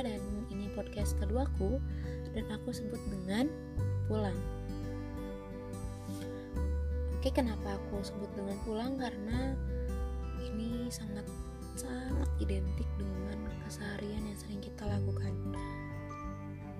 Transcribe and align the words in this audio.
Dan 0.00 0.48
ini 0.48 0.72
podcast 0.72 1.12
keduaku 1.20 1.76
dan 2.32 2.48
aku 2.48 2.72
sebut 2.72 2.96
dengan 3.12 3.52
pulang. 4.08 4.38
Oke, 7.20 7.28
kenapa 7.28 7.76
aku 7.76 8.00
sebut 8.00 8.32
dengan 8.32 8.56
pulang? 8.64 8.96
Karena 8.96 9.52
ini 10.40 10.88
sangat 10.88 11.28
sangat 11.76 12.28
identik 12.40 12.88
dengan 12.96 13.36
keseharian 13.68 14.24
yang 14.24 14.38
sering 14.40 14.64
kita 14.64 14.88
lakukan. 14.88 15.32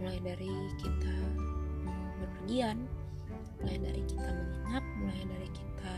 Mulai 0.00 0.18
dari 0.24 0.52
kita 0.80 1.14
berpergian, 2.18 2.88
mulai 3.60 3.78
dari 3.78 4.02
kita 4.08 4.28
menginap, 4.34 4.84
mulai 4.98 5.22
dari 5.30 5.48
kita 5.52 5.92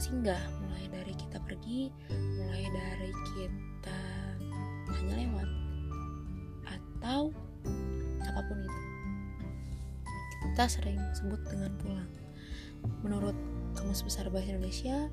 singgah, 0.00 0.44
mulai 0.64 0.86
dari 0.88 1.14
kita 1.18 1.38
pergi, 1.44 1.92
mulai 2.40 2.64
dari 2.72 3.10
kita 3.36 4.00
hanya 4.96 5.14
lewat 5.18 5.65
atau 6.98 7.30
apa 8.24 8.40
pun 8.40 8.58
itu. 8.64 8.80
Kita 10.48 10.64
sering 10.68 11.00
sebut 11.12 11.40
dengan 11.48 11.72
pulang. 11.80 12.10
Menurut 13.04 13.36
Kamus 13.76 14.00
Besar 14.00 14.32
Bahasa 14.32 14.56
Indonesia, 14.56 15.12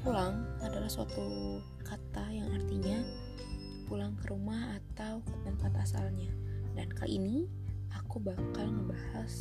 pulang 0.00 0.44
adalah 0.64 0.88
suatu 0.88 1.60
kata 1.84 2.24
yang 2.32 2.48
artinya 2.52 3.04
pulang 3.84 4.16
ke 4.16 4.32
rumah 4.32 4.80
atau 4.80 5.20
ke 5.20 5.36
tempat 5.44 5.72
asalnya. 5.84 6.32
Dan 6.72 6.88
kali 6.92 7.20
ini 7.20 7.44
aku 7.92 8.18
bakal 8.24 8.66
ngebahas 8.66 9.32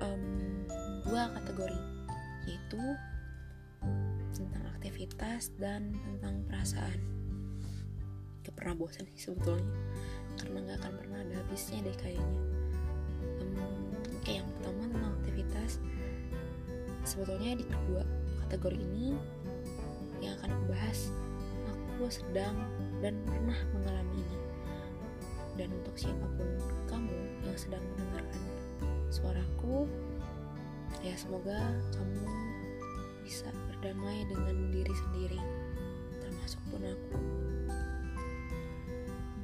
um, 0.00 0.22
dua 1.04 1.34
kategori, 1.34 1.80
yaitu 2.46 2.82
tentang 4.34 4.64
aktivitas 4.78 5.52
dan 5.58 5.92
tentang 5.92 6.46
perasaan. 6.48 6.98
Gak 8.44 8.54
pernah 8.60 8.76
bosan 8.76 9.08
sih 9.12 9.28
sebetulnya, 9.28 9.66
karena 10.40 10.58
gak 10.66 10.78
akan 10.82 10.92
pernah 10.98 11.18
ada 11.22 11.34
habisnya 11.42 11.78
deh 11.84 11.96
kayaknya. 11.98 12.38
Um, 13.40 13.94
kayak 14.24 14.42
yang 14.42 14.48
pertama 14.58 14.80
tentang 14.90 15.12
aktivitas, 15.20 15.70
sebetulnya 17.04 17.60
di 17.60 17.64
kedua 17.68 18.02
kategori 18.46 18.78
ini 18.80 19.16
yang 20.24 20.34
akan 20.40 20.50
aku 20.56 20.64
bahas, 20.72 20.98
aku 21.68 22.08
sedang 22.08 22.56
dan 23.04 23.14
pernah 23.28 23.58
mengalami 23.76 24.20
ini. 24.24 24.38
Dan 25.54 25.68
untuk 25.70 25.94
siapa 25.94 26.26
pun 26.34 26.48
kamu 26.90 27.18
yang 27.46 27.58
sedang 27.58 27.84
mendengarkan 27.94 28.42
suaraku, 29.12 29.86
ya 31.06 31.14
semoga 31.14 31.70
kamu 31.94 32.26
bisa 33.22 33.46
berdamai 33.70 34.26
dengan 34.26 34.56
diri 34.74 34.94
sendiri, 34.94 35.40
termasuk 36.18 36.60
pun 36.72 36.82
aku. 36.82 37.16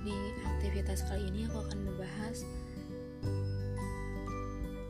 Di 0.00 0.16
aktivitas 0.46 1.04
kali 1.08 1.28
ini 1.28 1.44
aku 1.50 1.60
akan 1.60 1.78
membahas 1.84 2.36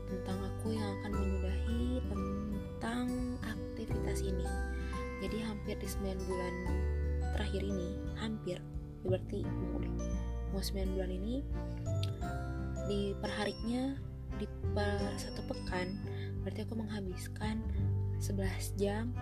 tentang 0.07 0.39
aku 0.39 0.75
yang 0.75 0.87
akan 1.01 1.11
menyudahi 1.15 1.83
tentang 2.07 3.07
aktivitas 3.43 4.23
ini. 4.23 4.47
Jadi 5.21 5.37
hampir 5.45 5.75
di 5.77 5.87
9 5.87 6.27
bulan 6.27 6.55
terakhir 7.37 7.61
ini, 7.61 7.89
hampir 8.17 8.57
berarti 9.05 9.43
mau 9.73 9.81
mau 10.51 10.61
9 10.61 10.95
bulan 10.95 11.11
ini 11.11 11.35
di 12.91 13.15
perharinya 13.23 13.95
di 14.35 14.45
per 14.73 14.99
satu 15.15 15.45
pekan 15.47 15.95
berarti 16.41 16.65
aku 16.65 16.75
menghabiskan 16.75 17.61
11 18.19 18.81
jam 18.81 19.13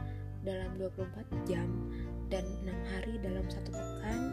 dalam 0.48 0.72
24 0.80 1.50
jam 1.50 1.68
dan 2.32 2.46
6 2.64 2.72
hari 2.96 3.14
dalam 3.20 3.46
satu 3.52 3.70
pekan 3.76 4.32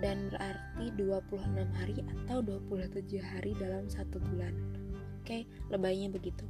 dan 0.00 0.28
berarti 0.28 0.92
26 0.98 1.40
hari 1.80 2.04
atau 2.04 2.44
27 2.44 3.20
hari 3.20 3.52
dalam 3.56 3.88
satu 3.88 4.20
bulan. 4.20 4.52
Oke 5.22 5.48
lebaynya 5.72 6.12
begitu. 6.12 6.44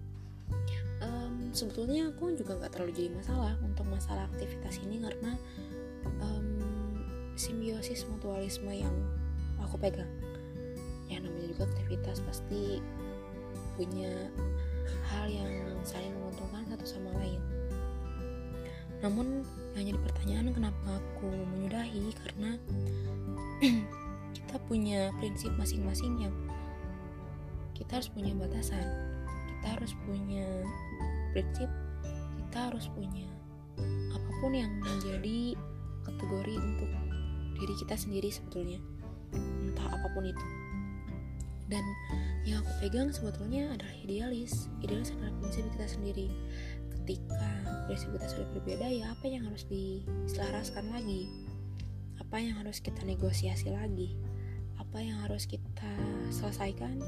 Um, 1.04 1.52
sebetulnya 1.52 2.08
aku 2.08 2.32
juga 2.34 2.56
nggak 2.56 2.72
terlalu 2.72 2.92
jadi 2.96 3.10
masalah 3.12 3.54
untuk 3.60 3.84
masalah 3.86 4.24
aktivitas 4.32 4.80
ini 4.80 5.02
karena 5.04 5.36
um, 6.24 6.48
simbiosis 7.36 8.08
mutualisme 8.08 8.72
yang 8.72 8.94
aku 9.60 9.76
pegang. 9.76 10.08
Ya 11.06 11.20
namanya 11.22 11.52
juga 11.52 11.68
aktivitas 11.70 12.24
pasti 12.24 12.80
punya 13.76 14.10
hal 15.12 15.28
yang 15.28 15.52
saling 15.84 16.10
menguntungkan 16.16 16.64
satu 16.72 16.86
sama 16.88 17.10
lain. 17.20 17.38
Namun 19.04 19.44
yang 19.76 19.92
jadi 19.92 20.00
pertanyaan 20.00 20.48
kenapa 20.56 20.88
aku 20.96 21.28
menyudahi 21.28 22.16
karena 22.24 22.56
kita 24.36 24.56
punya 24.68 25.08
prinsip 25.16 25.52
masing-masing 25.56 26.28
yang 26.28 26.34
kita 27.72 28.00
harus 28.00 28.08
punya 28.12 28.32
batasan. 28.36 28.84
Kita 29.48 29.66
harus 29.80 29.92
punya 30.04 30.44
prinsip 31.32 31.68
kita 32.46 32.72
harus 32.72 32.88
punya 32.92 33.28
apa 34.12 34.30
pun 34.40 34.52
yang 34.56 34.72
menjadi 34.80 35.52
kategori 36.08 36.56
untuk 36.56 36.88
diri 37.60 37.74
kita 37.80 37.96
sendiri 37.96 38.28
sebetulnya. 38.32 38.80
Entah 39.36 39.88
apa 39.92 40.08
pun 40.12 40.24
itu. 40.24 40.46
Dan 41.66 41.82
yang 42.46 42.62
aku 42.62 42.72
pegang 42.86 43.10
sebetulnya 43.10 43.74
adalah 43.74 43.92
idealis. 44.06 44.70
Idealis 44.80 45.12
adalah 45.18 45.34
prinsip 45.42 45.66
kita 45.74 45.86
sendiri. 45.90 46.28
Ketika 46.94 47.50
prinsip 47.90 48.08
kita 48.16 48.26
sudah 48.30 48.46
berbeda 48.54 48.86
ya 48.86 49.12
apa 49.12 49.26
yang 49.26 49.44
harus 49.50 49.66
diselaraskan 49.68 50.88
lagi 50.94 51.28
apa 52.36 52.44
yang 52.44 52.60
harus 52.60 52.84
kita 52.84 53.00
negosiasi 53.00 53.72
lagi? 53.72 54.12
Apa 54.76 55.00
yang 55.00 55.24
harus 55.24 55.48
kita 55.48 55.88
selesaikan? 56.28 57.00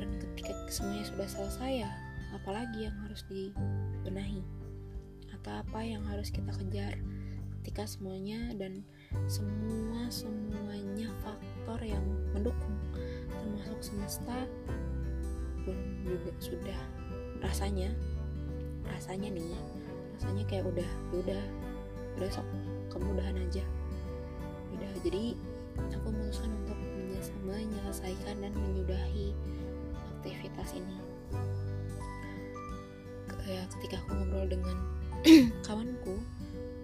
Dan 0.00 0.16
ketika 0.16 0.56
semuanya 0.72 1.04
sudah 1.12 1.28
selesai 1.28 1.84
ya 1.84 1.92
apalagi 2.32 2.88
yang 2.88 2.96
harus 3.04 3.20
dibenahi? 3.28 4.40
Atau 5.36 5.60
apa 5.60 5.84
yang 5.84 6.00
harus 6.08 6.32
kita 6.32 6.56
kejar 6.56 6.96
ketika 7.60 7.84
semuanya 7.84 8.56
dan 8.56 8.80
semua 9.28 10.08
semuanya 10.08 11.12
faktor 11.20 11.76
yang 11.84 12.00
mendukung 12.32 12.80
termasuk 13.28 13.92
semesta 13.92 14.48
pun 15.68 15.76
juga 16.08 16.32
sudah 16.40 16.80
rasanya 17.44 17.92
rasanya 18.88 19.36
nih 19.36 19.52
rasanya 20.16 20.48
kayak 20.48 20.64
udah 20.64 20.90
udah 21.12 21.42
udah 22.16 22.28
sok 22.32 22.48
kemudahan 22.88 23.36
aja 23.36 23.60
jadi 25.02 25.34
aku 25.94 26.08
memutuskan 26.10 26.50
untuk 26.64 26.78
menyelesaikan 27.44 28.36
dan 28.42 28.52
menyudahi 28.54 29.34
aktivitas 30.20 30.76
ini. 30.76 30.96
Kayak 33.40 33.66
ketika 33.78 33.96
aku 34.04 34.10
ngobrol 34.14 34.46
dengan 34.46 34.76
kawanku 35.66 36.20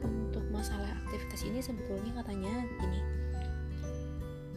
untuk 0.03 0.45
masalah 0.51 0.89
aktivitas 1.05 1.47
ini 1.47 1.61
sebetulnya 1.63 2.11
katanya 2.21 2.53
gini 2.81 3.01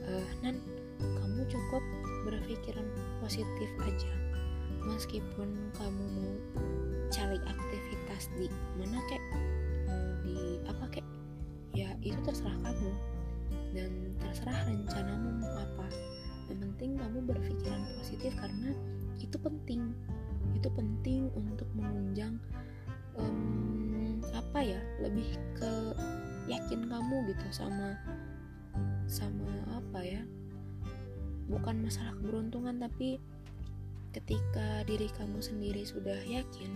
e, 0.03 0.11
nan 0.41 0.57
kamu 0.99 1.45
cukup 1.47 1.83
berpikiran 2.27 2.87
positif 3.23 3.69
aja. 3.85 4.11
Meskipun 4.83 5.69
kamu 5.75 6.03
mau 6.17 6.33
cari 7.11 7.37
aktivitas 7.45 8.31
di 8.39 8.47
mana 8.79 8.99
kek? 9.11 9.21
Mau 9.85 10.07
di 10.25 10.39
apa 10.65 10.85
kek? 10.89 11.05
Ya 11.75 11.93
itu 12.01 12.17
terserah 12.25 12.55
kamu 12.63 12.91
dan 13.73 14.17
terserah 14.17 14.59
rencanamu 14.65 15.29
mau 15.41 15.53
apa. 15.59 15.87
Yang 16.49 16.59
penting 16.65 16.91
kamu 16.97 17.19
berpikiran 17.29 17.81
positif 18.01 18.33
karena 18.37 18.71
itu 19.21 19.37
penting. 19.37 19.93
Itu 20.57 20.69
penting 20.73 21.29
untuk 21.37 21.69
menunjang 21.77 22.41
um, 23.19 24.19
apa 24.33 24.59
ya 24.65 24.81
lebih 25.03 25.37
ke 25.57 25.71
yakin 26.49 26.89
kamu 26.89 27.15
gitu 27.29 27.47
sama 27.53 27.97
sama 29.05 29.49
apa 29.73 30.01
ya. 30.01 30.21
Bukan 31.49 31.81
masalah 31.81 32.13
keberuntungan 32.17 32.77
tapi 32.81 33.17
ketika 34.09 34.81
diri 34.89 35.05
kamu 35.13 35.37
sendiri 35.37 35.85
sudah 35.85 36.17
yakin 36.25 36.73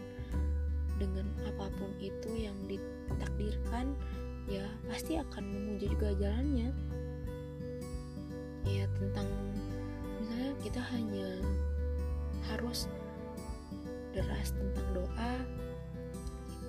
dengan 1.01 1.25
apa 1.49 1.65
pun 1.73 1.89
itu 1.97 2.29
yang 2.37 2.55
ditakdirkan 2.69 3.97
ya 4.47 4.65
pasti 4.87 5.19
akan 5.19 5.43
memuji 5.43 5.87
juga 5.91 6.15
jalannya. 6.19 6.69
Ya 8.67 8.85
tentang 8.99 9.27
misalnya 10.19 10.51
kita 10.63 10.81
hanya 10.95 11.29
harus 12.51 12.87
deras 14.13 14.53
tentang 14.53 14.87
doa 14.93 15.33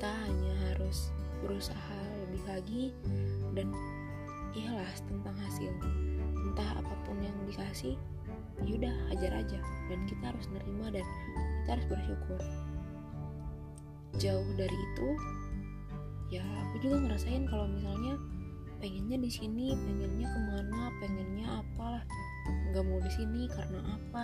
kita 0.04 0.10
hanya 0.28 0.54
harus 0.68 1.08
berusaha 1.40 1.98
lebih 2.26 2.42
lagi 2.44 2.84
dan 3.56 3.72
ikhlas 4.52 5.00
tentang 5.08 5.32
hasil. 5.48 5.72
Entah 6.44 6.76
apa 6.76 6.94
pun 7.08 7.16
yang 7.24 7.32
dikasih 7.48 7.96
yaudah 8.68 8.92
hajar 9.08 9.32
aja. 9.32 9.60
Dan 9.88 10.04
kita 10.04 10.28
harus 10.28 10.44
nerima 10.52 10.92
dan 10.92 11.06
kita 11.64 11.70
harus 11.78 11.86
bersyukur. 11.88 12.40
Jauh 14.20 14.50
dari 14.60 14.76
itu 14.76 15.08
ya 16.34 16.42
aku 16.66 16.82
juga 16.82 16.96
ngerasain 17.06 17.46
kalau 17.46 17.70
misalnya 17.70 18.18
pengennya 18.82 19.22
di 19.22 19.30
sini 19.30 19.70
pengennya 19.70 20.26
ke 20.26 20.40
mana 20.50 20.80
pengennya 20.98 21.46
apalah. 21.62 22.04
Nggak 22.68 22.84
mau 22.84 22.98
di 22.98 23.12
sini 23.14 23.46
karena 23.46 23.80
apa? 23.86 24.22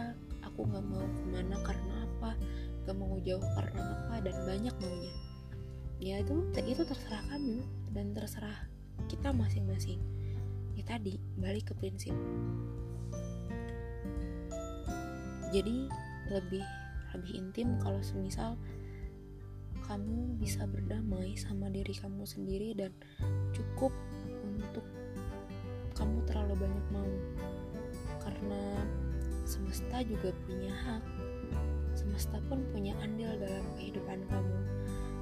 Aku 0.51 0.67
nggak 0.67 0.85
mau 0.91 1.07
ke 1.07 1.25
mana 1.31 1.57
karena 1.63 1.95
apa? 2.03 2.31
Nggak 2.83 2.97
mau 2.99 3.15
jauh 3.23 3.47
karena 3.55 3.81
apa? 3.95 4.15
Dan 4.27 4.37
banyak 4.43 4.75
maunya. 4.83 5.13
Ya 6.03 6.15
itu 6.19 6.35
itu 6.67 6.83
terserah 6.83 7.23
kamu 7.31 7.63
dan 7.95 8.11
terserah 8.11 8.59
kita 9.07 9.31
masing-masing. 9.31 10.03
Ya 10.75 10.83
tadi 10.83 11.17
balik 11.39 11.71
ke 11.71 11.75
prinsip. 11.79 12.13
Jadi 15.55 15.87
lebih 16.29 16.65
lebih 17.15 17.33
intim 17.39 17.75
kalau 17.83 17.99
semisal 18.03 18.55
kamu 19.91 20.39
bisa 20.39 20.71
berdamai 20.71 21.35
sama 21.35 21.67
diri 21.67 21.91
kamu 21.99 22.23
sendiri 22.23 22.79
dan 22.79 22.95
cukup 23.51 23.91
untuk 24.47 24.87
kamu 25.99 26.23
terlalu 26.31 26.63
banyak 26.63 26.87
mau. 26.95 27.13
Karena 28.23 28.87
semesta 29.43 29.99
juga 30.07 30.31
punya 30.47 30.71
hak 30.71 31.03
semesta 31.99 32.39
pun 32.47 32.63
punya 32.71 32.95
andil 33.03 33.35
dalam 33.43 33.67
kehidupan 33.75 34.23
kamu. 34.31 34.59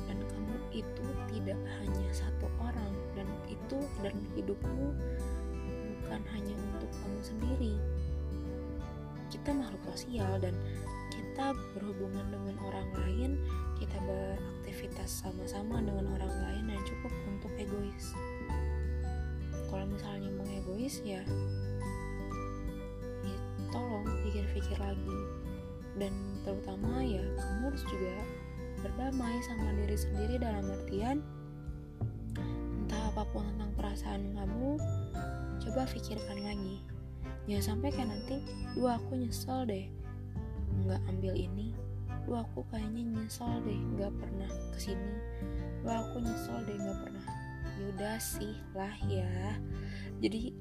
Dan 0.04 0.20
kamu 0.20 0.54
itu 0.76 1.06
tidak 1.32 1.60
hanya 1.80 2.08
satu 2.12 2.52
orang 2.60 2.92
dan 3.16 3.28
itu 3.48 3.80
dan 4.04 4.12
hidupmu 4.36 4.92
bukan 6.04 6.22
hanya 6.36 6.52
untuk 6.76 6.92
kamu 6.92 7.20
sendiri. 7.24 7.74
Kita 9.32 9.48
makhluk 9.56 9.80
sosial 9.96 10.36
dan 10.44 10.52
kita 11.08 11.56
berhubungan 11.72 12.28
dengan 12.28 12.56
orang 12.68 12.88
lain 13.00 13.32
kita 13.78 13.96
beraktivitas 14.78 15.26
sama-sama 15.26 15.82
dengan 15.82 16.06
orang 16.14 16.30
lain 16.46 16.64
dan 16.70 16.80
cukup 16.86 17.10
untuk 17.26 17.50
egois. 17.58 18.14
Kalau 19.66 19.82
misalnya 19.90 20.30
mau 20.38 20.46
egois 20.46 21.02
ya 21.02 21.18
ya 23.26 23.38
tolong 23.74 24.06
pikir-pikir 24.22 24.78
lagi. 24.78 25.18
Dan 25.98 26.14
terutama 26.46 27.02
ya 27.02 27.18
kamu 27.26 27.74
harus 27.74 27.82
juga 27.90 28.22
berdamai 28.86 29.42
sama 29.50 29.74
diri 29.82 29.98
sendiri 29.98 30.38
dalam 30.38 30.70
artian 30.70 31.26
entah 32.86 33.02
apa 33.10 33.26
pun 33.34 33.42
tentang 33.50 33.74
perasaan 33.74 34.30
kamu 34.30 34.78
coba 35.58 35.90
pikirkan 35.90 36.38
lagi. 36.38 36.78
Jangan 37.50 37.74
sampai 37.74 37.90
kayak 37.90 38.14
nanti 38.14 38.36
dua 38.78 38.94
aku 38.94 39.18
nyesel 39.18 39.66
deh 39.66 39.90
nggak 40.86 41.02
ambil 41.10 41.34
ini 41.34 41.74
lu 42.28 42.36
aku 42.36 42.60
kayaknya 42.68 43.08
nyesel 43.08 43.48
deh 43.64 43.80
nggak 43.96 44.12
pernah 44.20 44.52
ke 44.76 44.78
sini 44.78 45.16
lu 45.80 45.88
aku 45.88 46.20
nyesel 46.20 46.60
deh 46.68 46.76
nggak 46.76 46.98
pernah. 47.00 47.24
Yaudah 47.78 48.18
sih 48.20 48.52
lah 48.74 48.92
ya. 49.06 49.56
Jadi 50.18 50.52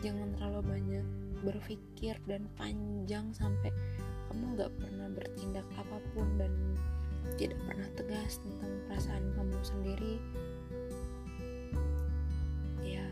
jangan 0.00 0.32
terlalu 0.38 0.60
banyak 0.64 1.06
berpikir 1.42 2.14
dan 2.30 2.46
panjang 2.56 3.34
sampai 3.34 3.74
kamu 4.30 4.56
nggak 4.56 4.72
pernah 4.78 5.10
bertindak 5.10 5.66
apa 5.74 5.98
pun 6.14 6.24
dan 6.38 6.52
tidak 7.34 7.58
pernah 7.66 7.88
tegas 7.98 8.38
tentang 8.40 8.72
perasaan 8.88 9.26
kamu 9.34 9.58
sendiri. 9.60 10.14
Ya 12.80 13.04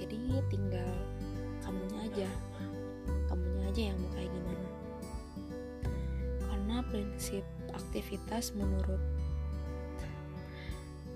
jadi 0.00 0.18
tinggal 0.48 0.92
kamunya 1.62 2.00
aja. 2.08 2.30
Kamunya 3.28 3.62
aja 3.70 3.82
yang 3.94 3.98
mau 4.02 4.10
kayak 4.16 4.32
gimana 4.32 4.59
prinsip 6.88 7.44
aktivitas 7.74 8.56
menurut 8.56 9.00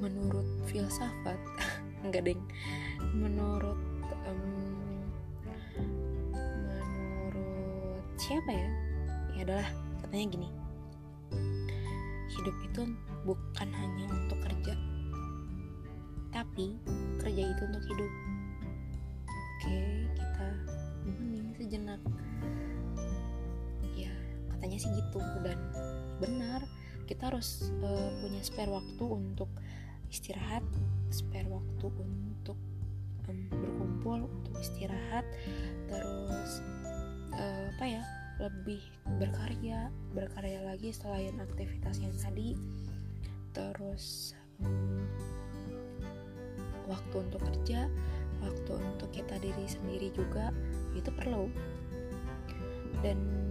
menurut 0.02 0.44
filsafat 0.69 1.38
enggak 2.05 2.28
deng. 2.28 2.43
Menurut 3.14 3.78
um, 4.26 4.43
menurut 6.34 8.05
siapa 8.20 8.50
ya? 8.50 8.69
Ya 9.34 9.40
adalah 9.46 9.69
katanya 10.05 10.26
gini. 10.34 10.49
Hidup 12.34 12.56
itu 12.67 12.82
bukan 13.25 13.69
hanya 13.72 14.06
untuk 14.10 14.43
kerja 14.44 14.75
tapi 16.34 16.75
kerja 17.22 17.43
itu 17.46 17.62
untuk 17.62 17.84
hidup. 17.94 18.12
Oke 19.31 19.81
kita 20.19 20.49
hening 21.06 21.49
sejenak 21.55 22.00
katanya 24.64 24.81
sih 24.81 24.96
gitu. 24.96 25.20
Dan 25.44 25.61
benar 26.25 26.64
kita 27.05 27.28
harus 27.28 27.69
uh, 27.84 28.08
punya 28.25 28.40
spare 28.40 28.72
waktu 28.72 29.05
untuk 29.05 29.52
istirahat 30.08 30.64
spare 31.12 31.52
waktu 31.52 31.93
untuk 32.00 32.56
um, 33.28 33.44
berkumpul 33.52 34.25
untuk 34.25 34.56
istirahat 34.56 35.28
terus 35.84 36.64
uh, 37.37 37.69
apa 37.76 37.84
ya 37.84 38.02
lebih 38.40 38.81
berkarya 39.20 39.93
berkarya 40.16 40.64
lagi 40.64 40.96
selain 40.96 41.37
aktivitas 41.44 42.00
yang 42.00 42.17
tadi. 42.17 42.56
Terus 43.52 44.32
um, 44.64 45.05
waktu 46.88 47.20
untuk 47.20 47.44
kerja 47.52 47.93
waktu 48.40 48.72
untuk 48.81 49.12
kita 49.12 49.37
diri 49.44 49.69
sendiri 49.69 50.08
juga 50.17 50.56
itu 50.96 51.12
perlu. 51.12 51.52
Dan 53.05 53.44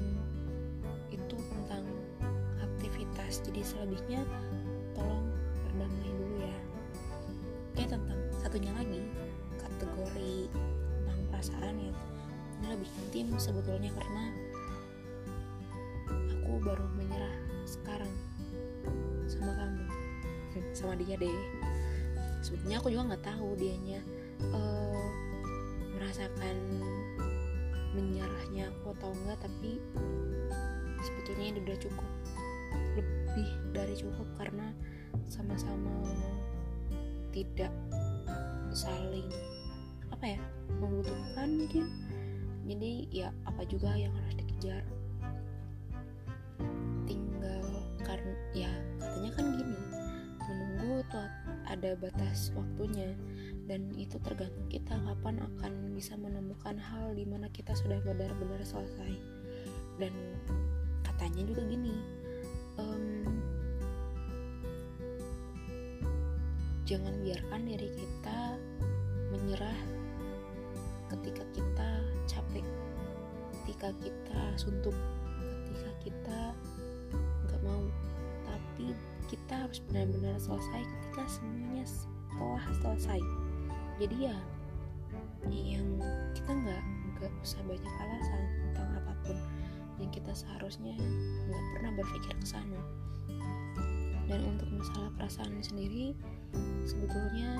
jadi 3.41 3.61
selebihnya 3.65 4.21
tolong 4.93 5.25
berdamai 5.65 6.11
dulu 6.13 6.37
ya. 6.45 6.59
Oke 7.73 7.83
tentang 7.89 8.19
satunya 8.37 8.69
lagi 8.77 9.01
kategori 9.57 10.35
tentang 10.53 11.19
perasaan 11.33 11.75
ya. 11.81 11.93
Ini 12.61 12.67
lebih 12.77 12.89
intim 13.01 13.27
sebetulnya 13.41 13.89
karena 13.97 14.23
aku 16.13 16.61
baru 16.61 16.85
menyerah 16.93 17.37
sekarang 17.65 18.11
sama 19.25 19.57
kamu 19.57 19.85
sama 20.77 20.93
dia 21.01 21.17
deh. 21.17 21.37
Sebetulnya 22.45 22.77
aku 22.77 22.93
juga 22.93 23.15
nggak 23.15 23.25
tahu 23.25 23.57
dianya 23.57 24.03
uh, 24.53 25.07
merasakan 25.97 26.57
menyerahnya 27.97 28.69
aku 28.73 28.93
atau 28.97 29.09
enggak 29.13 29.37
tapi 29.41 29.81
sebetulnya 31.01 31.45
ini 31.53 31.59
udah 31.61 31.77
cukup 31.77 32.09
lebih 33.33 33.49
dari 33.73 33.97
cukup 33.97 34.29
karena 34.37 34.69
sama-sama 35.25 35.89
tidak 37.33 37.73
saling 38.69 39.25
apa 40.13 40.37
ya 40.37 40.41
membutuhkan 40.77 41.49
mungkin. 41.65 41.89
Jadi 42.69 43.09
ya 43.09 43.33
apa 43.49 43.65
juga 43.65 43.97
yang 43.97 44.13
harus 44.13 44.37
dikejar. 44.37 44.85
Tinggal 47.09 47.65
karena 48.05 48.33
ya 48.53 48.69
katanya 49.01 49.31
kan 49.33 49.45
gini 49.57 49.77
menunggu 50.45 51.01
tuh 51.09 51.25
ada 51.65 51.97
batas 51.97 52.53
waktunya. 52.53 53.17
Dan 53.65 53.97
itu 53.97 54.21
tergantung 54.21 54.69
kita 54.69 54.93
kapan 54.93 55.41
akan 55.41 55.97
bisa 55.97 56.13
menemukan 56.21 56.77
hal 56.77 57.17
di 57.17 57.25
mana 57.25 57.49
kita 57.49 57.73
sudah 57.73 57.97
benar-benar 58.05 58.61
selesai. 58.61 59.17
Dan 59.97 60.13
katanya 61.01 61.49
juga 61.49 61.65
gini 61.65 62.21
um, 62.79 63.25
jangan 66.83 67.13
biarkan 67.23 67.61
diri 67.65 67.89
kita 67.95 68.39
menyerah 69.33 69.79
ketika 71.09 71.43
kita 71.53 71.89
capek 72.25 72.65
ketika 73.63 73.89
kita 74.03 74.41
suntuk 74.59 74.95
ketika 75.71 75.91
kita 76.03 76.39
nggak 77.47 77.61
mau. 77.63 77.83
Tapi 78.43 78.91
kita 79.31 79.53
harus 79.65 79.79
benar-benar 79.89 80.35
selesai 80.37 80.81
ketika 80.83 81.23
semuanya 81.29 81.85
telah 82.35 82.65
selesai. 82.81 83.19
Jadi 84.01 84.29
ya 84.29 84.37
yang 85.51 85.99
kita 86.33 86.51
nggak 86.51 86.83
nggak 87.19 87.31
usah 87.43 87.61
banyak 87.67 87.93
alasan 88.01 88.62
seharusnya 90.33 90.97
nggak 91.47 91.63
pernah 91.77 91.91
berpikir 91.97 92.33
ke 92.37 92.47
sana. 92.47 92.81
Dan 94.27 94.39
untuk 94.49 94.69
masalah 94.73 95.09
perasaan 95.19 95.61
sendiri 95.61 96.17
sebetulnya 96.83 97.53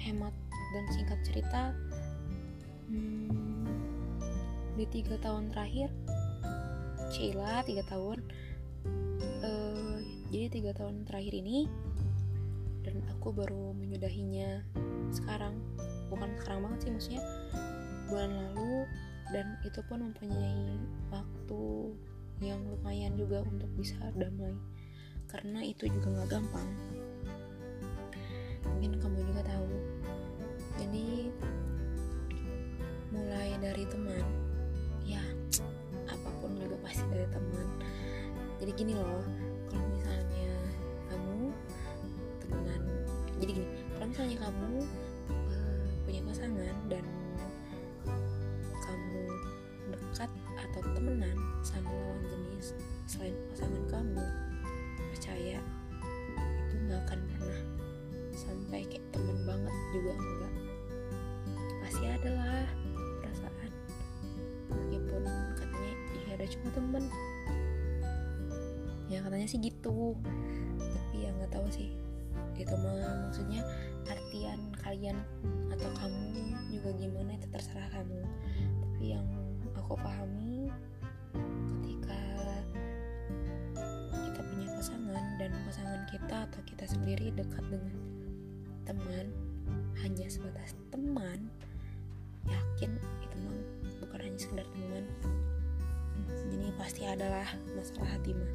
hemat 0.00 0.32
dan 0.70 0.84
singkat 0.94 1.18
cerita 1.26 1.62
hmm, 2.88 3.66
di 4.78 4.84
tiga 4.88 5.18
tahun 5.20 5.50
terakhir 5.52 5.92
Sheila 7.10 7.66
tiga 7.66 7.82
tahun 7.90 8.22
uh, 9.42 9.98
jadi 10.30 10.46
tiga 10.46 10.70
tahun 10.78 11.04
terakhir 11.10 11.34
ini 11.34 11.66
dan 12.86 13.02
aku 13.12 13.34
baru 13.34 13.76
menyudahinya 13.76 14.64
sekarang. 15.10 15.58
Bukan 16.08 16.30
sekarang 16.42 16.60
banget 16.66 16.78
sih 16.86 16.90
maksudnya 16.90 17.22
bulan 18.10 18.30
lalu 18.34 18.89
dan 19.30 19.54
itu 19.62 19.78
pun 19.86 20.10
mempunyai 20.10 20.78
waktu 21.10 21.62
yang 22.42 22.60
lumayan 22.66 23.14
juga 23.14 23.46
untuk 23.46 23.70
bisa 23.78 23.96
damai. 24.18 24.54
Karena 25.30 25.62
itu 25.62 25.86
juga 25.86 26.10
nggak 26.10 26.28
gampang. 26.34 26.68
Mungkin 28.66 28.92
kamu 28.98 29.18
juga 29.30 29.42
tahu 29.46 29.68
jadi 30.80 31.08
mulai 33.14 33.50
dari 33.62 33.84
teman. 33.86 34.26
Ya 35.06 35.22
apa 36.10 36.30
pun 36.42 36.58
juga 36.58 36.74
pasti 36.82 37.06
dari 37.08 37.28
teman. 37.30 37.66
Jadi 38.58 38.70
gini 38.76 38.92
loh 38.98 39.24
temen. 66.74 67.04
Ya 69.10 69.22
katanya 69.26 69.46
sih 69.50 69.58
gitu. 69.58 70.14
Tapi 70.78 71.16
ya 71.26 71.30
nggak 71.34 71.52
tahu 71.52 71.66
sih. 71.70 71.90
Itu 72.54 72.76
maksudnya 72.76 73.64
artian 74.06 74.74
kalian 74.84 75.16
atau 75.72 75.88
kamu 75.96 76.54
juga 76.70 76.90
gimana 76.98 77.34
itu 77.34 77.46
terserah 77.50 77.88
kamu. 77.94 78.20
Tapi 78.84 79.04
yang 79.16 79.26
aku 79.74 79.94
pahami 79.98 80.70
ketika 81.34 82.20
kita 84.12 84.40
punya 84.44 84.68
pasangan 84.76 85.24
dan 85.38 85.50
pasangan 85.66 86.02
kita 86.10 86.36
atau 86.46 86.60
kita 86.62 86.84
sendiri 86.86 87.34
dekat 87.34 87.64
dengan 87.66 87.96
teman 88.86 89.26
hanya 90.02 90.26
sebatas 90.26 90.74
teman 90.90 91.50
yakin 92.48 92.96
itu 93.22 93.36
mah 93.44 93.58
bukan 94.00 94.20
hanya 94.24 94.38
sekedar 94.40 94.66
teman 94.72 95.04
jadi 96.26 96.68
pasti 96.76 97.02
adalah 97.06 97.46
masalah 97.76 98.08
hati 98.16 98.34
mah. 98.34 98.52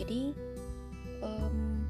Jadi 0.00 0.32
um, 1.22 1.84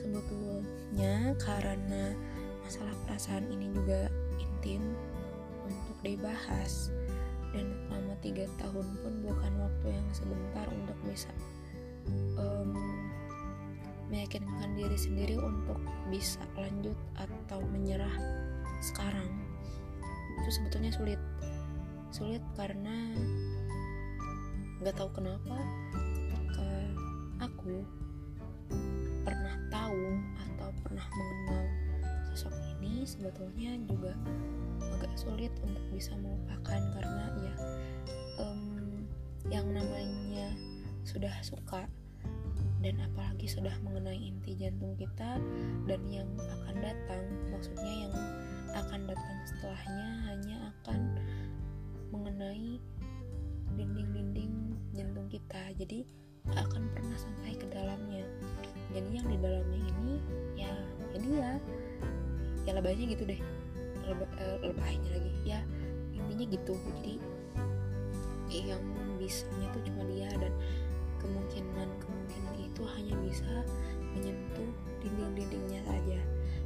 sebetulnya 0.00 1.36
karena 1.38 2.16
masalah 2.64 2.94
perasaan 3.06 3.46
ini 3.52 3.70
juga 3.70 4.08
intim 4.40 4.82
untuk 5.66 5.96
dibahas. 6.02 6.90
Dan 7.52 7.68
selama 7.84 8.16
tiga 8.24 8.48
tahun 8.56 8.86
pun 9.04 9.12
bukan 9.28 9.52
waktu 9.60 9.86
yang 9.92 10.08
sebentar 10.16 10.64
untuk 10.72 10.96
bisa 11.04 11.28
um, 12.40 12.72
meyakinkan 14.08 14.72
diri 14.72 14.96
sendiri 14.96 15.36
untuk 15.36 15.76
bisa 16.08 16.40
lanjut 16.56 16.96
atau 17.20 17.60
menyerah 17.68 18.12
sekarang. 18.80 19.28
Itu 20.40 20.48
sebetulnya 20.48 20.96
sulit 20.96 21.20
sulit 22.12 22.44
karena 22.52 23.16
nggak 24.84 24.92
tahu 25.00 25.08
kenapa 25.16 25.56
ketika 26.28 26.68
aku 27.40 27.80
pernah 29.24 29.56
tahu 29.72 30.04
atau 30.36 30.68
pernah 30.84 31.06
mengenal 31.08 31.64
sosok 32.36 32.52
ini 32.76 33.08
sebetulnya 33.08 33.80
juga 33.88 34.12
agak 34.92 35.14
sulit 35.16 35.52
untuk 35.64 35.80
bisa 35.88 36.12
melupakan 36.20 36.80
karena 37.00 37.24
ya 37.40 37.54
um, 38.44 39.08
yang 39.48 39.64
namanya 39.72 40.52
sudah 41.08 41.32
suka 41.40 41.88
dan 42.84 42.98
apalagi 43.00 43.48
sudah 43.48 43.72
mengenai 43.80 44.18
inti 44.18 44.52
jantung 44.60 44.92
kita 45.00 45.40
dan 45.88 46.02
yang 46.12 46.28
akan 46.36 46.76
datang 46.76 47.24
maksudnya 47.48 47.92
yang 48.04 48.14
akan 48.76 49.00
datang 49.08 49.38
setelahnya 49.48 50.08
hanya 50.28 50.58
akan 50.76 51.00
mengenai 52.12 52.76
dinding-dinding 53.74 54.76
jantung 54.92 55.26
kita. 55.32 55.72
Jadi 55.80 56.04
akan 56.52 56.82
pernah 56.92 57.16
sampai 57.16 57.56
ke 57.56 57.66
dalamnya. 57.72 58.28
Jadi 58.92 59.08
yang 59.16 59.26
di 59.26 59.38
dalamnya 59.40 59.80
ini 59.80 60.14
ya 60.54 60.72
ini 61.16 61.28
ya 61.40 61.52
ya 62.68 62.70
lebaynya 62.76 63.16
gitu 63.16 63.24
deh. 63.24 63.40
Leba, 64.04 64.26
uh, 64.36 64.56
lebaynya 64.60 65.10
lagi. 65.16 65.32
Ya 65.48 65.60
intinya 66.12 66.44
gitu. 66.52 66.76
Jadi 67.00 67.16
yang 68.52 68.84
bisanya 69.16 69.70
tuh 69.72 69.80
cuma 69.88 70.04
dia 70.12 70.28
dan 70.36 70.52
kemungkinan 71.22 71.88
kemungkinan 72.02 72.54
itu 72.58 72.82
hanya 72.98 73.14
bisa 73.24 73.64
menyentuh 74.12 74.70
dinding-dindingnya 75.00 75.80
saja. 75.88 76.20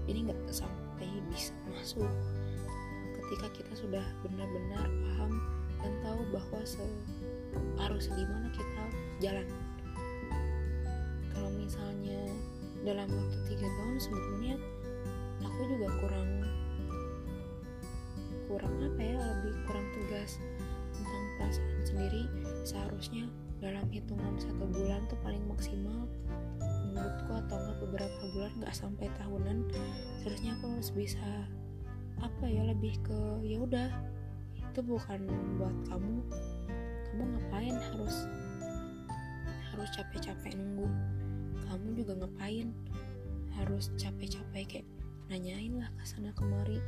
Jadi 0.08 0.18
nggak 0.26 0.40
sampai 0.50 1.08
bisa 1.30 1.54
masuk 1.70 2.10
ketika 3.26 3.50
kita 3.58 3.72
sudah 3.74 4.06
benar-benar 4.22 4.86
paham 4.86 5.42
dan 5.82 5.92
tahu 6.06 6.22
bahwa 6.30 6.60
se 6.62 6.82
harus 7.74 8.06
gimana 8.14 8.46
kita 8.54 8.84
jalan. 9.18 9.46
Kalau 11.34 11.50
misalnya 11.58 12.22
dalam 12.86 13.10
waktu 13.10 13.38
tiga 13.50 13.66
tahun 13.66 13.98
sebetulnya 13.98 14.54
aku 15.42 15.60
juga 15.74 15.88
kurang 15.98 16.30
kurang 18.46 18.74
apa 18.78 19.00
ya 19.02 19.18
lebih 19.18 19.54
kurang 19.66 19.86
tegas 19.90 20.38
tentang 20.94 21.24
perasaan 21.42 21.82
sendiri. 21.82 22.22
Seharusnya 22.62 23.26
dalam 23.58 23.90
hitungan 23.90 24.38
satu 24.38 24.70
bulan 24.70 25.02
tuh 25.10 25.18
paling 25.26 25.42
maksimal 25.50 26.06
menurutku 26.94 27.32
atau 27.42 27.56
enggak 27.58 27.78
beberapa 27.82 28.22
bulan 28.32 28.52
nggak 28.62 28.72
sampai 28.72 29.10
tahunan 29.18 29.68
seharusnya 30.22 30.56
aku 30.56 30.64
harus 30.72 30.90
bisa 30.94 31.28
apa 32.22 32.44
ya 32.48 32.62
lebih 32.64 32.96
ke 33.04 33.20
ya 33.44 33.60
udah 33.60 33.90
itu 34.56 34.80
bukan 34.84 35.24
buat 35.56 35.76
kamu. 35.88 36.20
Kamu 37.12 37.22
ngapain 37.32 37.76
harus 37.76 38.28
harus 39.72 39.88
capek-capek 39.96 40.52
nunggu? 40.56 40.88
Kamu 41.64 41.96
juga 41.96 42.12
ngapain 42.24 42.72
harus 43.56 43.88
capek-capek 43.96 44.64
kayak 44.68 44.86
nanyain 45.32 45.80
lah 45.80 45.88
ke 45.96 46.04
sana 46.04 46.28
kemari 46.36 46.80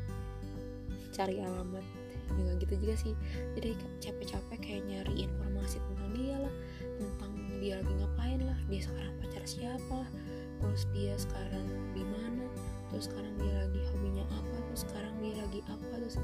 cari 1.17 1.41
alamat. 1.41 1.85
Juga 2.29 2.61
gitu 2.61 2.75
juga 2.77 2.95
sih. 3.01 3.15
Jadi 3.57 3.73
capek-capek 4.05 4.59
kayak 4.61 4.85
nyari 4.85 5.25
informasi 5.25 5.81
tentang 5.81 6.11
dia 6.13 6.37
lah 6.37 6.55
tentang 6.99 7.33
dia 7.59 7.79
lagi 7.83 7.93
ngapain 7.99 8.41
lah 8.47 8.59
dia 8.71 8.81
sekarang 8.83 9.15
pacar 9.19 9.45
siapa 9.47 9.95
lah 10.07 10.11
terus 10.63 10.83
dia 10.95 11.15
sekarang 11.19 11.67
di 11.95 12.05
mana 12.07 12.47
terus 12.91 13.11
sekarang 13.11 13.35
dia 13.39 13.55
lagi 13.67 13.81
hobinya 13.91 14.25
apa 14.31 14.48
sekarang 14.79 15.15
dia 15.19 15.35
lagi 15.43 15.61
apa 15.67 15.85
terus 15.91 16.15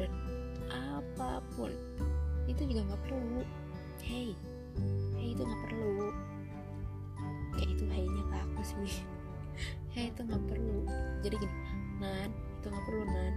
dan 0.00 0.10
apa 0.72 1.44
pun 1.52 1.68
itu 2.48 2.64
juga 2.64 2.80
nggak 2.88 3.02
perlu. 3.08 3.40
Hey 4.00 4.32
hey 5.16 5.36
itu 5.36 5.42
nggak 5.44 5.62
perlu. 5.68 6.08
Kayak 7.54 7.68
itu 7.76 7.84
hanya 7.92 8.22
ke 8.24 8.36
aku 8.40 8.60
sih. 8.64 8.96
Hey 9.94 10.10
itu 10.10 10.26
nggak 10.26 10.44
perlu. 10.50 10.82
Jadi 11.22 11.34
gini 11.38 11.56
nan 12.02 12.30
itu 12.58 12.66
nggak 12.66 12.84
perlu 12.88 13.04
nan. 13.06 13.34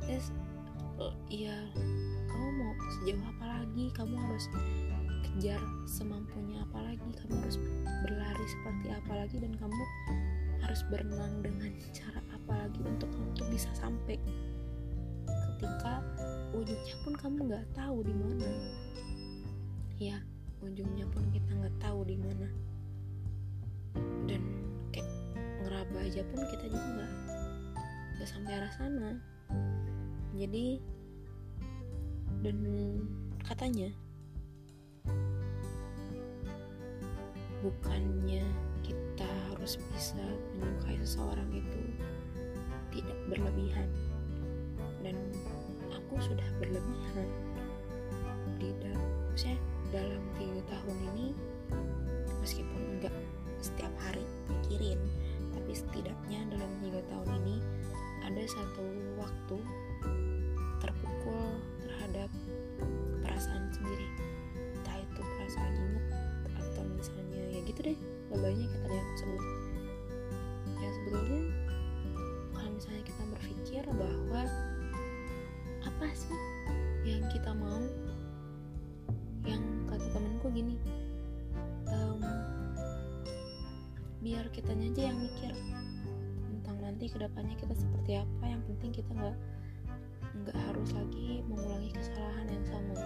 Terus 0.00 0.26
iya 1.28 1.58
kamu 2.30 2.48
mau 2.56 2.72
sejauh 3.00 3.24
apa 3.36 3.44
lagi? 3.60 3.84
Kamu 3.92 4.14
harus 4.16 4.44
kejar 5.28 5.60
semampunya 5.84 6.64
apa 6.64 6.78
lagi? 6.80 7.10
Kamu 7.20 7.34
harus 7.36 7.60
berlari 8.06 8.46
seperti 8.48 8.86
apa 8.96 9.12
lagi? 9.12 9.36
Dan 9.42 9.52
kamu 9.60 9.82
harus 10.64 10.80
berenang 10.88 11.44
dengan 11.44 11.70
cara 11.98 12.23
apa 12.44 12.68
lagi 12.68 12.80
untuk 12.84 13.08
kamu 13.08 13.30
tuh 13.40 13.48
bisa 13.48 13.72
sampai 13.72 14.20
ketika 15.24 16.04
ujungnya 16.52 16.96
pun 17.00 17.16
kamu 17.16 17.38
nggak 17.48 17.66
tahu 17.72 18.04
di 18.04 18.12
mana. 18.12 18.50
Ya 19.96 20.20
ujungnya 20.60 21.08
pun 21.08 21.24
kita 21.32 21.56
nggak 21.56 21.76
tahu 21.80 22.04
di 22.04 22.20
mana. 22.20 22.48
Dan 24.28 24.44
kayak 24.92 25.08
ngeraba 25.64 25.98
aja 26.04 26.20
pun 26.28 26.44
kita 26.52 26.68
juga 26.68 26.84
nggak 26.84 27.12
nggak 28.20 28.28
sampai 28.28 28.52
arah 28.60 28.72
sana. 28.76 29.10
Jadi 30.36 30.84
dan 32.44 32.60
katanya 33.40 33.88
bukannya 37.64 38.44
kita 38.84 39.28
harus 39.48 39.80
bisa 39.80 40.20
menyukai 40.60 41.00
seseorang 41.00 41.48
itu 41.56 41.80
tidak 42.94 43.18
berlebihan. 43.26 43.90
Dan 45.02 45.18
aku 45.90 46.14
sudah 46.22 46.46
berlebihan. 46.62 47.28
Di 48.62 48.70
dalam 48.78 49.10
saya 49.34 49.58
dalam 49.90 50.22
tiga 50.38 50.62
tahun 50.70 50.96
ini 51.14 51.26
meskipun 52.38 52.80
enggak 52.96 53.14
setiap 53.58 53.90
hari 53.98 54.22
mikirin 54.50 55.00
tapi 55.54 55.72
setidaknya 55.74 56.44
dalam 56.50 56.70
tiga 56.82 57.00
tahun 57.10 57.28
ini 57.44 57.56
ada 58.24 58.42
satu 58.46 58.84
waktu 59.18 59.58
terpukul 60.82 61.58
terhadap 61.82 62.30
perasaan 63.24 63.68
sendiri. 63.74 64.08
Entah 64.80 64.96
itu 65.02 65.20
perasaan 65.20 65.74
inget 65.76 66.04
atau 66.52 66.84
misalnya 66.94 67.40
ya 67.52 67.60
gitu 67.64 67.80
deh 67.92 67.98
banyak 68.34 68.66
kita 68.66 68.88
yang 68.90 69.10
sebut 69.16 69.42
biar 84.24 84.48
kitanya 84.56 84.88
aja 84.88 85.12
yang 85.12 85.20
mikir 85.20 85.52
tentang 86.48 86.76
nanti 86.80 87.12
ke 87.12 87.20
depannya 87.20 87.52
kita 87.60 87.76
seperti 87.76 88.24
apa. 88.24 88.44
Yang 88.48 88.62
penting 88.72 88.90
kita 88.96 89.10
nggak 89.12 89.36
nggak 90.34 90.58
harus 90.64 90.90
lagi 90.96 91.44
mengulangi 91.44 91.92
kesalahan 91.92 92.48
yang 92.48 92.64
sama. 92.64 92.96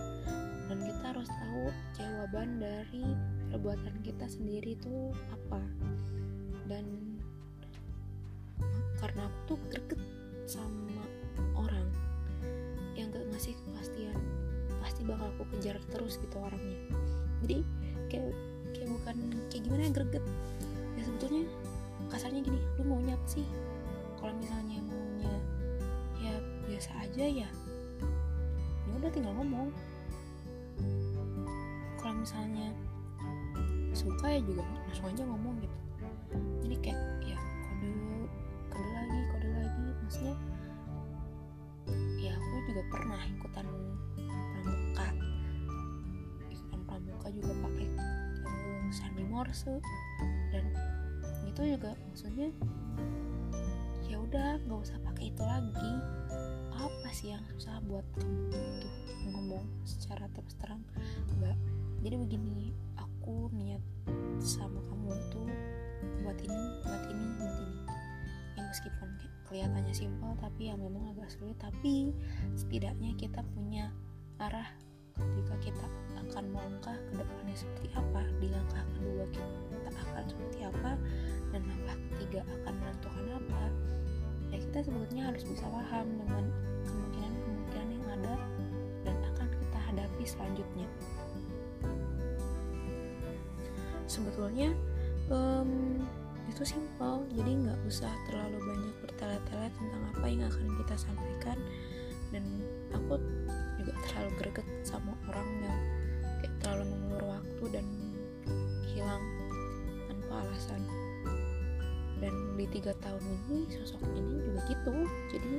Dan 0.71 0.79
kita 0.87 1.05
harus 1.11 1.27
tahu 1.27 1.65
jawaban 1.99 2.63
dari 2.63 3.03
perbuatan 3.51 3.99
kita 4.07 4.31
sendiri 4.31 4.79
itu 4.79 5.11
apa. 5.35 5.59
Dan 6.71 6.87
karena 9.03 9.27
aku 9.27 9.39
tuh 9.55 9.59
greget 9.75 10.03
sama 10.47 11.03
orang 11.59 11.87
yang 12.95 13.11
gak 13.15 13.27
ngasih 13.31 13.55
kepastian 13.63 14.19
pasti 14.83 15.03
bakal 15.07 15.31
aku 15.35 15.45
kejar 15.59 15.83
terus 15.91 16.15
gitu 16.23 16.37
orangnya. 16.39 16.79
Jadi 17.43 17.59
kayak 18.07 18.31
kayak 18.71 18.89
bukan 18.95 19.17
kayak 19.51 19.63
gimana 19.67 19.83
ya 19.83 19.91
greget 19.91 20.25
ya 21.29 21.45
sebetulnya 21.45 22.09
kasarnya 22.09 22.41
gini 22.41 22.59
lu 22.81 22.83
maunya 22.89 23.13
apa 23.13 23.27
sih. 23.29 23.45
Kalau 24.17 24.33
misalnya 24.41 24.81
maunya 24.81 25.35
ya 26.17 26.35
biasa 26.65 26.91
aja 27.05 27.25
ya 27.29 27.49
ya 28.89 28.93
udah 28.97 29.11
tinggal 29.13 29.37
ngomong. 29.37 29.69
Kalau 32.01 32.15
misalnya 32.17 32.73
suka 33.93 34.25
ya 34.25 34.41
juga 34.41 34.65
langsung 34.89 35.13
aja 35.13 35.23
ngomong 35.29 35.55
gitu. 35.61 35.77
Jadi 36.65 36.77
kayak 36.81 37.01
ya 37.29 37.37
kode 37.69 37.93
kode 38.73 38.91
lagi 38.97 39.19
kode 39.29 39.49
lagi. 39.53 39.87
Maksudnya 40.01 40.35
ya 42.17 42.33
aku 42.41 42.57
juga 42.73 42.83
pernah 42.89 43.21
ikutan 43.29 43.67
pramuka. 44.65 45.07
Ikutan 46.49 46.81
pramuka 46.89 47.29
juga 47.37 47.53
pakai 47.69 47.87
uh, 48.49 48.89
sandi 48.89 49.25
morse 49.29 49.77
dan 50.57 50.65
itu 51.59 51.75
juga 51.75 51.91
maksudnya 52.07 52.55
ya 54.07 54.15
udah 54.15 54.63
nggak 54.63 54.79
usah 54.79 54.95
pakai 55.03 55.35
itu 55.35 55.43
lagi. 55.43 55.93
Apa 56.71 57.11
sih 57.11 57.35
yang 57.35 57.43
susah 57.51 57.83
buat 57.83 58.07
kamu 58.15 58.47
tuh 58.79 58.95
ngomong 59.35 59.67
secara 59.83 60.31
terus 60.31 60.55
terang? 60.63 60.87
Nggak. 61.35 61.59
Jadi 62.07 62.15
begini 62.15 62.71
aku 62.95 63.51
niat 63.59 63.83
sama 64.39 64.79
kamu 64.87 65.11
tuh 65.35 65.51
buat 66.23 66.39
ini 66.39 66.63
buat 66.87 67.05
ini 67.11 67.27
buat 67.43 67.55
ini. 67.59 67.81
Yang 68.55 68.67
meskipun 68.79 69.09
kelihatannya 69.51 69.95
simpel 69.99 70.39
tapi 70.39 70.71
yang 70.71 70.79
memang 70.79 71.11
agak 71.11 71.27
sulit. 71.27 71.59
Tapi 71.59 72.15
setidaknya 72.55 73.19
kita 73.19 73.43
punya 73.59 73.91
arah 74.39 74.71
ketika 75.19 75.59
kita 75.59 75.78
akan 76.39 76.55
melangkah 76.55 76.95
ke 77.11 77.19
depannya 77.19 77.57
seperti 77.59 77.91
apa 77.99 78.23
di 78.39 78.47
langkah 78.47 78.87
kedua 78.95 79.27
kita 79.35 79.91
akan 79.91 80.25
seperti 80.31 80.59
apa 80.71 80.95
dan 81.51 81.61
langkah 81.67 81.97
ketiga 82.15 82.41
akan 82.47 82.75
menentukan 82.79 83.27
apa 83.43 83.63
ya 84.55 84.57
kita 84.63 84.79
sebetulnya 84.87 85.35
harus 85.35 85.43
bisa 85.43 85.67
paham 85.67 86.07
dengan 86.15 86.45
kemungkinan-kemungkinan 86.87 87.89
yang 87.91 88.07
ada 88.23 88.35
dan 89.03 89.17
akan 89.35 89.49
kita 89.51 89.79
hadapi 89.83 90.23
selanjutnya. 90.23 90.89
Sebetulnya 94.07 94.71
um, 95.35 95.99
itu 96.47 96.63
simpel 96.63 97.27
jadi 97.35 97.51
nggak 97.67 97.83
usah 97.83 98.15
terlalu 98.31 98.63
banyak 98.63 98.95
bertele-tele 99.03 99.69
tentang 99.75 100.03
apa 100.15 100.27
yang 100.31 100.47
akan 100.47 100.67
kita 100.87 100.95
sampaikan 101.03 101.59
dan 102.31 102.47
aku 102.95 103.19
juga 103.83 103.93
terlalu 104.07 104.31
greget 104.39 104.69
sama 104.87 105.19
orang 105.27 105.51
yang 105.67 105.98
terlalu 106.69 106.85
mengulur 106.93 107.25
waktu 107.33 107.65
dan 107.81 107.87
hilang 108.93 109.25
tanpa 110.05 110.45
alasan. 110.45 110.85
Dan 112.21 112.61
di 112.61 112.69
tiga 112.69 112.93
tahun 113.01 113.25
ini 113.25 113.73
sosok 113.73 114.05
ini 114.13 114.37
juga 114.45 114.61
gitu. 114.69 114.93
Jadi 115.33 115.53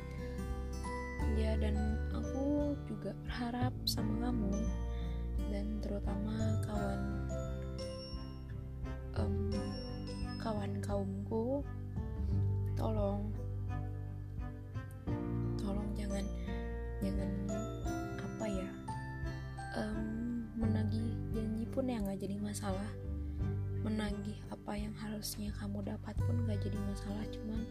ya 1.33 1.57
dan 1.57 1.97
aku 2.13 2.77
juga 2.85 3.17
berharap 3.25 3.73
sama 3.89 4.29
kamu 4.29 4.53
dan 5.49 5.65
terutama 5.81 6.61
kawan 6.69 7.01
um, 9.17 9.49
kawan 10.37 10.71
kaumku. 10.77 11.65
Tolong 12.77 13.33
tolong 15.57 15.89
jangan 15.97 16.25
jangan 17.01 17.38
janji 21.89 21.97
pun 21.97 22.05
ya 22.05 22.05
nggak 22.05 22.21
jadi 22.21 22.37
masalah. 22.37 22.89
Menagih 23.81 24.37
apa 24.53 24.77
yang 24.77 24.93
harusnya 24.93 25.49
kamu 25.57 25.81
dapat 25.81 26.13
pun 26.21 26.37
gak 26.45 26.61
jadi 26.61 26.77
masalah 26.85 27.25
cuman 27.33 27.65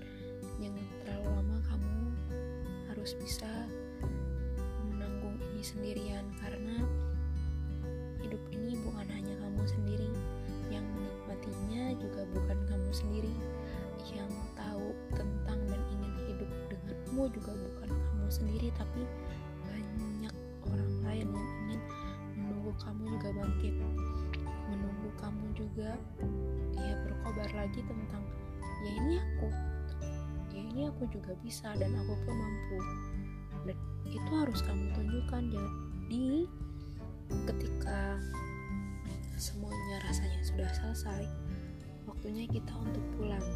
jangan 0.59 0.87
terlalu 1.05 1.29
lama 1.39 1.59
kamu 1.71 2.03
harus 2.91 3.15
bisa 3.15 3.47
menanggung 4.91 5.39
ini 5.39 5.63
sendirian 5.63 6.27
karena 6.43 6.83
hidup 8.19 8.43
ini 8.51 8.75
bukan 8.83 9.07
hanya 9.07 9.39
kamu 9.39 9.63
sendiri 9.71 10.11
yang 10.73 10.83
menikmatinya 10.97 11.95
juga 12.03 12.27
bukan 12.35 12.59
kamu 12.67 12.91
sendiri 12.91 13.35
yang 14.11 14.33
tahu 14.59 14.97
tentang 15.15 15.61
dan 15.71 15.83
ingin 15.95 16.13
hidup 16.27 16.51
denganmu 16.73 17.31
juga 17.31 17.53
bukan 17.55 17.91
kamu 17.95 18.27
sendiri 18.27 18.69
tapi 18.75 19.07
juga 25.89 26.85
ya 26.85 26.95
berkobar 27.05 27.51
lagi 27.57 27.81
tentang 27.81 28.23
ya 28.85 28.91
ini 29.01 29.17
aku. 29.17 29.49
Ya 30.53 30.61
ini 30.75 30.83
aku 30.91 31.03
juga 31.09 31.33
bisa 31.41 31.73
dan 31.77 31.97
aku 31.97 32.13
pun 32.27 32.35
mampu. 32.37 32.79
Dan 33.65 33.77
itu 34.09 34.33
harus 34.33 34.61
kamu 34.65 34.85
tunjukkan 34.97 35.43
jadi 35.53 36.27
ketika 37.45 38.17
semuanya 39.37 39.97
rasanya 40.09 40.41
sudah 40.41 40.71
selesai 40.73 41.25
waktunya 42.09 42.49
kita 42.49 42.73
untuk 42.77 43.05
pulang. 43.17 43.49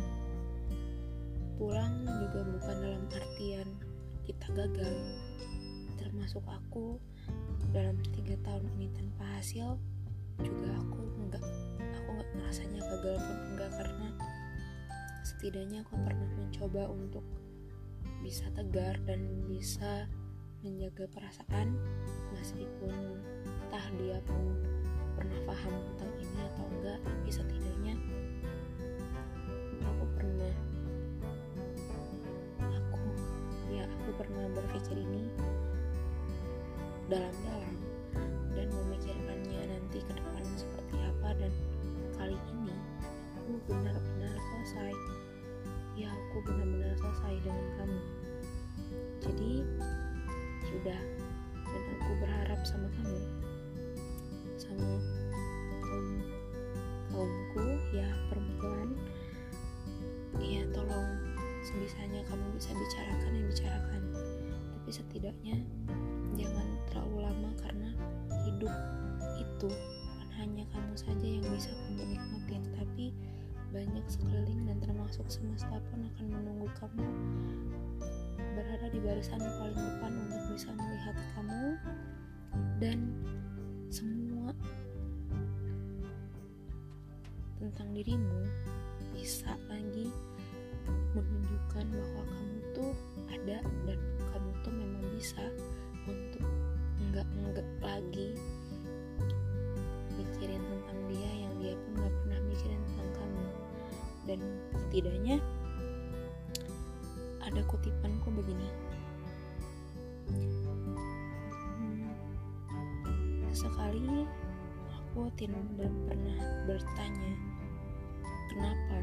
Pulang 1.56 1.94
juga 2.06 2.40
bukan 2.48 2.76
dalam 2.80 3.04
artian 3.12 3.68
kita 4.24 4.46
gagal 4.56 4.94
termasuk 6.00 6.44
aku. 6.48 6.96
Dalam 7.72 7.96
tiga 8.12 8.36
tahun 8.44 8.68
ini 8.76 8.92
tanpa 8.92 9.24
hasil 9.40 9.80
juga 10.44 10.68
aku 10.76 11.00
enggak 11.24 11.44
ngerasanya 12.42 12.82
gagal 12.82 13.16
pun 13.22 13.38
enggak 13.54 13.70
karena 13.78 14.08
setidaknya 15.22 15.78
aku 15.86 15.94
pernah 16.02 16.28
mencoba 16.34 16.82
untuk 16.90 17.22
bisa 18.18 18.50
tegar 18.50 18.98
dan 19.06 19.22
bisa 19.46 20.10
menjaga 20.66 21.06
perasaan 21.14 21.78
meskipun 22.34 23.22
entah 23.46 23.86
dia 23.94 24.18
pun 24.26 24.58
pernah 25.14 25.38
paham 25.46 25.74
tentang 25.94 26.10
ini 26.18 26.38
atau 26.50 26.64
enggak 26.66 26.98
tapi 27.06 27.30
setidaknya 27.30 27.94
aku 29.86 30.04
pernah 30.18 30.54
aku 32.74 33.06
ya 33.70 33.86
aku 33.86 34.10
pernah 34.18 34.44
berpikir 34.50 34.98
ini 34.98 35.30
dalam-dalam 37.06 37.76
dan 38.54 38.66
memikirkannya 38.70 39.62
nanti 39.66 39.98
ke 40.02 40.12
depan 40.14 40.44
seperti 40.58 40.96
apa 41.02 41.30
dan 41.38 41.52
kali 42.22 42.38
ini 42.54 42.70
aku 43.34 43.58
benar-benar 43.66 44.30
selesai. 44.38 44.94
Ya 45.98 46.06
aku 46.06 46.38
benar-benar 46.46 46.94
selesai 46.94 47.34
dengan 47.42 47.66
kamu. 47.82 48.00
Jadi 49.26 49.52
sudah. 50.70 51.02
Dan 51.66 51.82
aku 51.98 52.12
berharap 52.22 52.60
sama 52.62 52.86
kamu. 52.94 53.26
Sama 54.54 55.02
kaum 55.82 56.08
kaumku 57.10 57.66
ya 57.90 58.06
perempuan. 58.30 58.94
Ya 60.38 60.62
tolong 60.70 61.26
sebisanya 61.66 62.22
kamu 62.30 62.54
bisa 62.54 62.70
bicarakan 62.70 63.32
yang 63.34 63.46
bicarakan. 63.50 64.02
Tapi 64.78 64.90
setidaknya 64.94 65.58
jangan 66.38 66.70
terlalu 66.86 67.26
lama 67.26 67.50
karena 67.66 67.90
hidup 68.46 68.74
itu 69.42 69.74
hanya 70.42 70.66
kamu 70.74 70.94
saja 70.98 71.22
yang 71.22 71.46
bisa 71.54 71.70
kamu 71.70 72.18
nikmatin 72.18 72.62
tapi 72.74 73.14
banyak 73.70 74.02
sekeliling 74.10 74.66
dan 74.66 74.82
termasuk 74.82 75.22
semesta 75.30 75.78
pun 75.86 76.02
akan 76.02 76.26
menunggu 76.34 76.66
kamu 76.82 77.06
berada 78.58 78.90
di 78.90 78.98
barisan 78.98 79.38
paling 79.38 79.78
depan 79.78 80.10
untuk 80.10 80.42
bisa 80.50 80.68
melihat 80.74 81.16
kamu 81.38 81.64
dan 82.82 82.98
semua 83.86 84.50
tentang 87.62 87.88
dirimu 87.94 88.42
bisa 89.14 89.54
lagi 89.70 90.10
menunjukkan 91.14 91.86
bahwa 91.86 92.22
kamu 92.26 92.56
tuh 92.74 92.92
ada 93.30 93.62
dan 93.86 93.98
kamu 94.34 94.50
tuh 94.66 94.74
memang 94.74 95.06
bisa 95.14 95.44
untuk 96.10 96.42
enggak 96.98 97.28
enggak 97.30 97.68
lagi 97.78 98.34
dan 104.26 104.38
setidaknya 104.70 105.42
ada 107.42 107.60
kutipanku 107.66 108.30
begini. 108.30 108.68
Hmm, 111.76 112.14
sekali 113.50 114.24
aku 114.94 115.28
tidak 115.34 115.60
pernah 116.06 116.38
bertanya 116.64 117.32
kenapa 118.48 118.98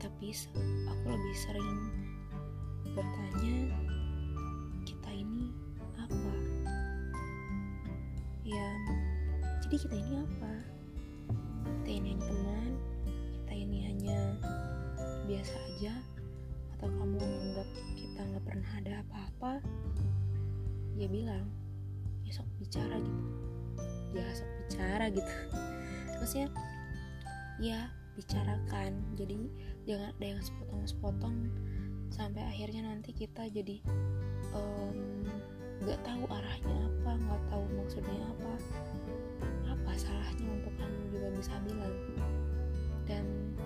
tapi 0.00 0.36
aku 0.88 1.04
lebih 1.08 1.36
sering 1.36 1.72
bertanya 2.92 3.54
kita 4.84 5.10
ini 5.10 5.48
apa? 5.96 6.34
Ya 8.44 8.68
jadi 9.64 9.76
kita 9.86 9.96
ini 9.96 10.14
apa 10.18 10.79
biasa 15.40 15.56
aja 15.72 15.96
atau 16.76 16.92
kamu 17.00 17.16
menganggap 17.16 17.68
kita 17.96 18.20
nggak 18.28 18.44
pernah 18.44 18.70
ada 18.76 18.92
apa-apa 19.00 19.52
ya 21.00 21.08
bilang 21.08 21.48
ya 22.28 22.36
sok 22.36 22.44
bicara 22.60 23.00
gitu. 23.00 23.24
Ya 24.12 24.24
sok 24.36 24.50
bicara 24.60 25.04
gitu. 25.16 25.32
Maksudnya 26.20 26.48
ya 27.56 27.88
bicarakan. 28.20 29.00
Jadi 29.16 29.48
jangan 29.88 30.12
ada 30.12 30.26
yang 30.28 30.44
sepotong-sepotong 30.44 31.36
sampai 32.12 32.44
akhirnya 32.44 32.84
nanti 32.92 33.16
kita 33.16 33.48
jadi 33.48 33.80
um, 34.52 35.24
tahu 36.04 36.22
arahnya 36.28 36.84
apa 36.84 37.16
nggak 37.16 37.42
tahu 37.48 37.64
maksudnya 37.80 38.28
apa 38.28 38.52
apa 39.72 39.90
salahnya 39.96 40.52
untuk 40.52 40.76
kamu 40.76 41.00
juga 41.16 41.28
bisa 41.32 41.56
bilang. 41.64 41.96
Dan 43.08 43.56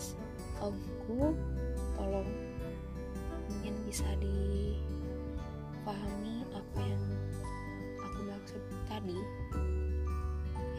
jenis 0.00 0.16
kaumku 0.56 1.36
tolong 1.92 2.24
mungkin 3.52 3.76
bisa 3.84 4.08
dipahami 4.16 4.80
apa 6.56 6.80
yang 6.80 7.04
aku 8.00 8.24
maksud 8.24 8.62
tadi 8.88 9.20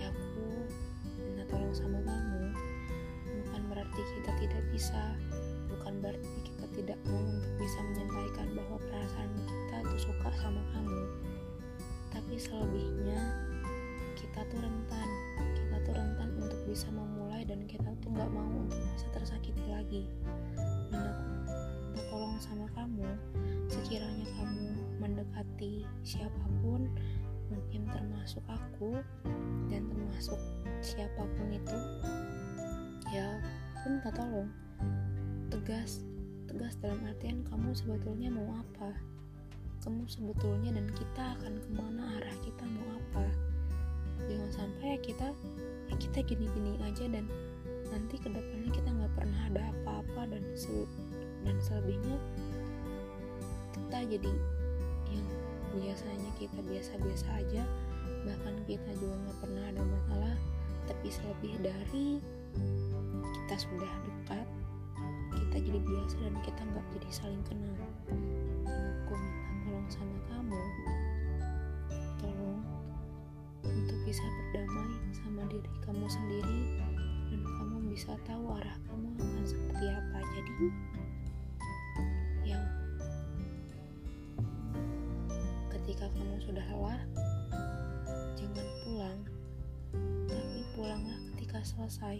ya 0.02 0.10
aku 0.10 0.66
minta 1.22 1.46
tolong 1.54 1.70
sama 1.70 2.02
kamu. 2.02 2.50
Bukan 3.46 3.62
berarti 3.70 4.02
kita 4.18 4.34
tidak 4.42 4.64
bisa 4.74 5.14
bukan 5.70 6.02
berarti 6.02 6.42
kita 6.42 6.66
tidak 6.82 6.98
mau 7.06 7.22
untuk 7.22 7.54
bisa 7.62 7.78
menyampaikan 7.94 8.50
bahwa 8.58 8.82
perasaan 8.90 9.30
kita 9.38 9.86
tuh 9.86 10.02
suka 10.02 10.34
sama 10.42 10.66
kamu. 10.74 11.06
Tapi 12.10 12.42
selebihnya 12.42 13.22
kita 14.18 14.42
tuh 14.50 14.66
rentan 14.66 15.10
tuh 15.84 15.94
rentan 15.96 16.30
untuk 16.38 16.60
bisa 16.70 16.88
memulai 16.89 17.46
dan 17.46 17.65
kita 17.65 17.89
tuh 18.02 18.10
nggak 18.13 18.32
mau 18.32 18.52
untuk 18.62 18.80
bisa 18.96 19.08
tersakiti 19.13 19.65
lagi. 19.70 20.04
Dan 20.89 21.02
aku 21.96 22.02
tolong 22.12 22.38
sama 22.39 22.67
kamu 22.76 23.08
sekiranya 23.72 24.28
kamu 24.36 24.67
mendekati 25.00 25.88
siapa 26.04 26.46
pun 26.62 26.91
mungkin 27.52 27.84
termasuk 27.91 28.44
aku 28.48 29.04
dan 29.67 29.84
termasuk 29.91 30.39
siapa 30.80 31.24
pun 31.36 31.48
itu 31.52 31.78
ya 33.12 33.28
pun 33.84 34.00
minta 34.00 34.12
tolong 34.15 34.50
tegas 35.52 36.00
tegas 36.48 36.80
dalam 36.80 37.00
artian 37.08 37.44
kamu 37.48 37.72
sebetulnya 37.76 38.32
mau 38.32 38.60
apa? 38.60 38.91
Kamu 39.82 40.06
sebetulnya 40.06 40.76
dan 40.76 40.88
kita 40.94 41.24
akan 41.39 41.58
ke 41.58 41.70
mana 41.74 42.22
arah 42.22 42.38
kita 42.44 42.63
mau 42.67 42.88
apa? 42.91 43.26
Jangan 44.30 44.52
sampai 44.52 45.00
kita 45.02 45.34
ya 45.92 45.96
kita 46.00 46.24
gini-gini 46.24 46.80
aja 46.88 47.06
dan 47.12 47.28
nanti 47.92 48.16
ke 48.16 48.32
depannya 48.32 48.72
kita 48.72 48.88
nggak 48.88 49.14
pernah 49.20 49.42
ada 49.52 49.62
apa-apa 49.76 50.32
dan 50.32 50.44
se 50.56 50.88
dan 51.44 51.60
selebihnya 51.60 52.16
kita 53.76 54.08
jadi 54.08 54.32
yang 55.12 55.28
biasanya 55.76 56.32
kita 56.40 56.60
biasa-biasa 56.64 57.28
aja. 57.44 57.64
Bahkan 58.24 58.54
kita 58.64 58.92
juga 58.96 59.16
nggak 59.20 59.38
pernah 59.44 59.64
ada 59.68 59.84
masalah 59.84 60.36
tapi 60.88 61.08
selebih 61.12 61.56
dari 61.60 62.24
kita 63.36 63.56
sudah 63.60 63.92
dekat 64.08 64.48
kita 65.36 65.58
jadi 65.60 65.80
biasa 65.84 66.16
dan 66.24 66.36
kita 66.40 66.62
nggak 66.72 66.86
jadi 66.96 67.10
saling 67.12 67.44
kenal. 67.52 67.76
Aku 68.64 69.14
minta 69.20 69.52
tolong 69.68 69.88
sama 69.92 70.18
kamu 70.32 70.62
bisa 74.12 74.28
berdamai 74.28 74.91
sama 75.15 75.47
diri 75.47 75.71
kamu 75.88 76.04
sendiri 76.04 76.60
dan 77.32 77.47
kamu 77.47 77.95
bisa 77.95 78.12
tahu 78.28 78.43
arah 78.60 78.76
kamu 78.91 79.08
akan 79.15 79.43
seperti 79.47 79.88
apa. 79.88 80.19
Jadi 80.36 80.67
yang 82.43 82.65
ketika 85.71 86.12
kamu 86.12 86.43
sudah 86.43 86.65
lelah 86.76 87.02
jangan 88.36 88.67
pulang 88.84 89.19
tapi 90.28 90.60
pulanglah 90.76 91.19
ketika 91.32 91.63
selesai 91.63 92.19